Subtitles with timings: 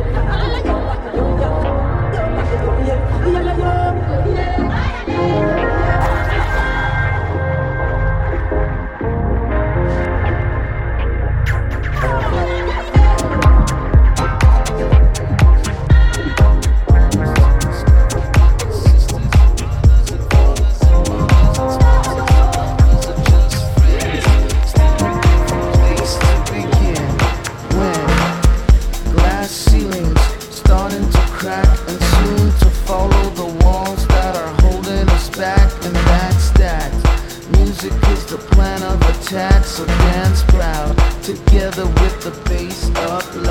[0.00, 0.49] Ha ha ha!
[39.32, 43.49] Everything they've together with the it's just fear.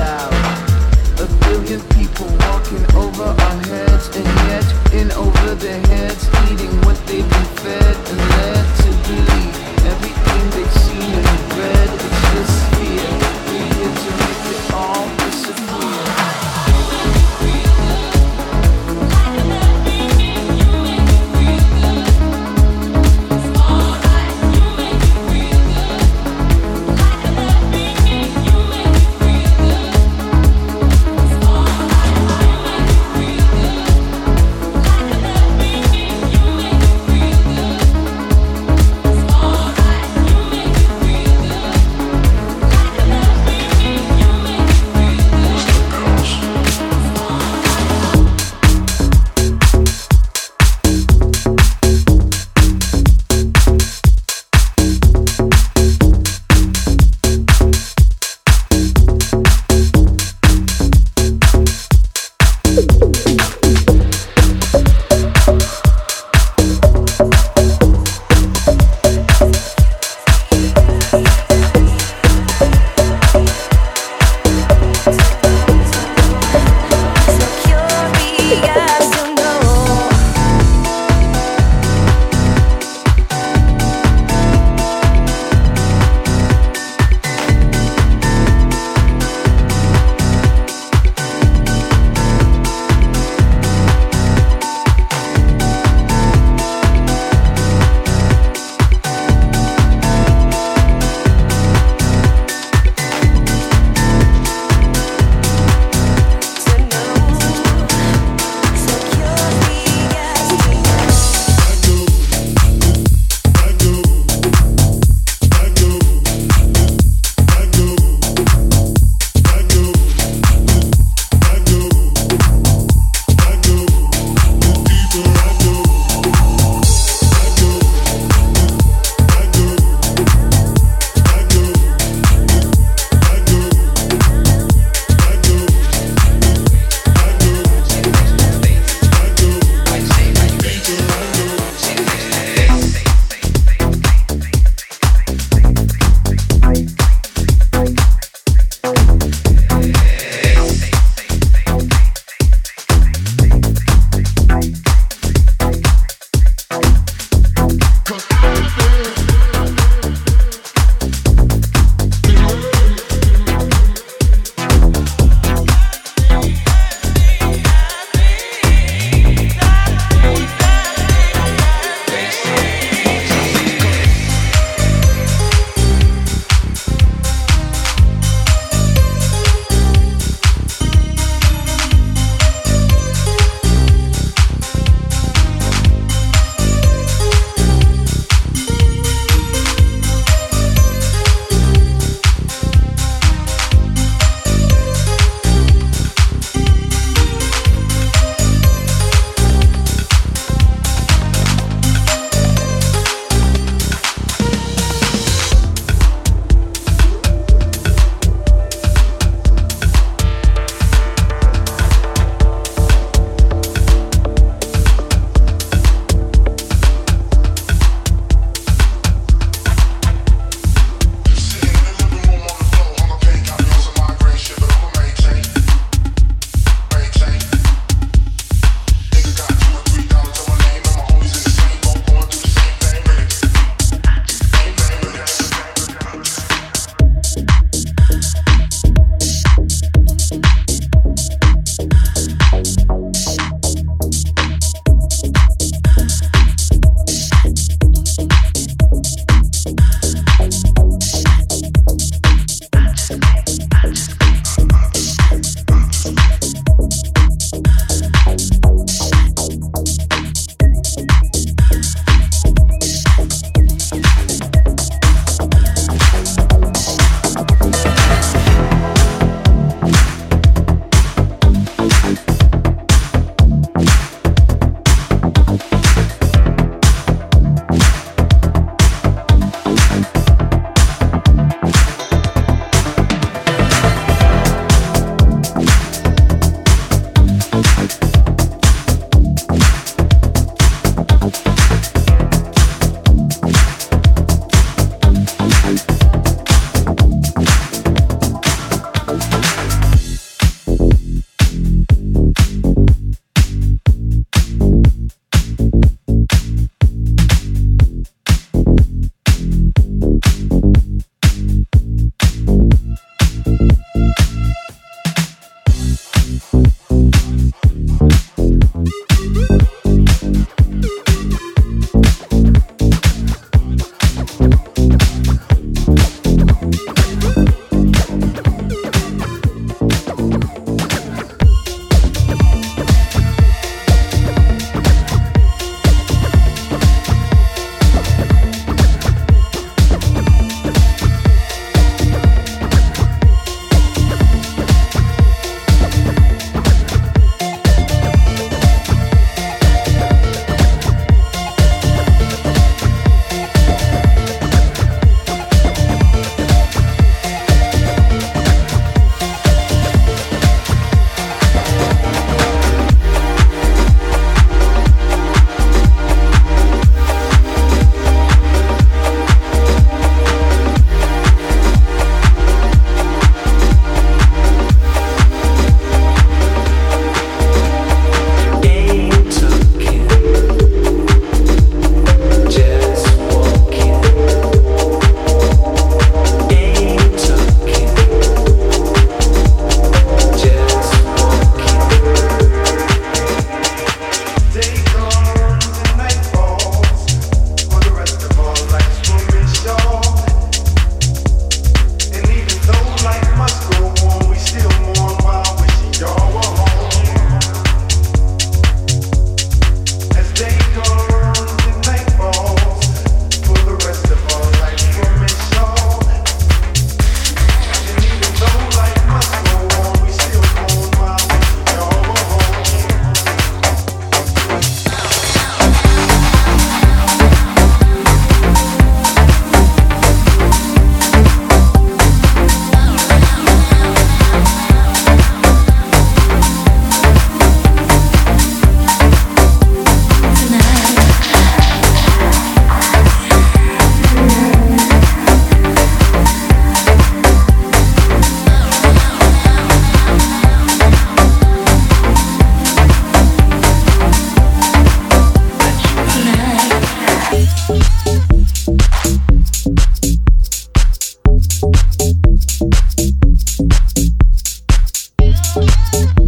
[465.52, 466.19] Thank